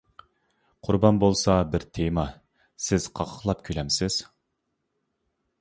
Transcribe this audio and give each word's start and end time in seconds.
قۇربان 0.87 1.19
بولسا 1.23 1.57
بىر 1.75 1.85
تېما، 1.99 2.25
سىز 2.87 3.07
قاقاقلاپ 3.21 3.63
كۈلەمسىز. 3.69 4.19